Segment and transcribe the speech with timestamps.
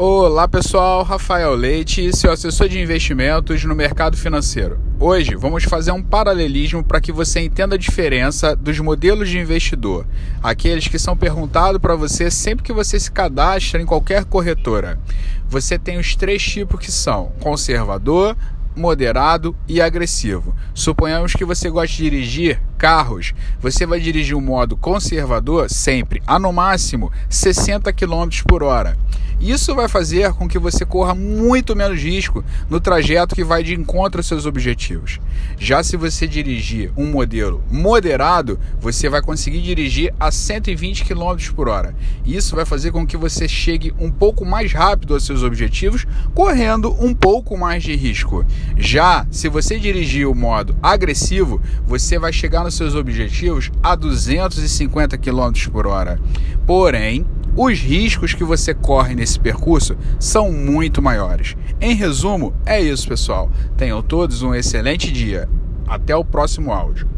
[0.00, 4.78] Olá pessoal, Rafael Leite, seu assessor de investimentos no mercado financeiro.
[4.96, 10.06] Hoje vamos fazer um paralelismo para que você entenda a diferença dos modelos de investidor,
[10.40, 15.00] aqueles que são perguntados para você sempre que você se cadastra em qualquer corretora.
[15.48, 18.36] Você tem os três tipos que são conservador,
[18.76, 20.54] moderado e agressivo.
[20.72, 23.34] Suponhamos que você goste de dirigir carros.
[23.60, 28.96] Você vai dirigir o um modo conservador sempre a no máximo 60 km por hora.
[29.40, 33.72] Isso vai fazer com que você corra muito menos risco no trajeto que vai de
[33.72, 35.20] encontro aos seus objetivos.
[35.56, 41.68] Já se você dirigir um modelo moderado, você vai conseguir dirigir a 120 km por
[41.68, 41.94] hora.
[42.26, 46.96] Isso vai fazer com que você chegue um pouco mais rápido aos seus objetivos, correndo
[46.98, 48.44] um pouco mais de risco.
[48.76, 55.70] Já se você dirigir o modo agressivo, você vai chegar seus objetivos a 250 km
[55.70, 56.20] por hora.
[56.66, 61.56] Porém, os riscos que você corre nesse percurso são muito maiores.
[61.80, 63.50] Em resumo, é isso, pessoal.
[63.76, 65.48] Tenham todos um excelente dia.
[65.86, 67.17] Até o próximo áudio.